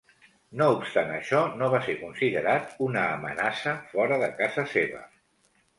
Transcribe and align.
No 0.61 0.69
obstant 0.75 1.11
això, 1.17 1.41
no 1.59 1.69
va 1.75 1.81
ser 1.89 1.95
considerat 2.01 2.75
una 2.89 3.07
amenaça 3.19 3.79
fora 3.95 4.23
de 4.27 4.33
casa 4.45 4.71
seva. 4.77 5.07